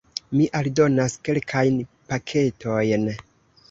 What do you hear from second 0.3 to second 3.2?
Mi aldonas kelkajn paketojn: